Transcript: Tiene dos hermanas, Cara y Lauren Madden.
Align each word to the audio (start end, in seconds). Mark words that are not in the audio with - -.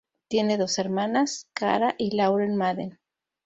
Tiene 0.29 0.57
dos 0.57 0.79
hermanas, 0.79 1.45
Cara 1.53 1.93
y 1.95 2.15
Lauren 2.15 2.55
Madden. 2.55 2.97